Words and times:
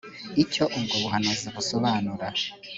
icyo 0.43 0.63
ubwo 0.77 0.95
buhanuzi 1.03 1.47
busobanura 1.55 2.27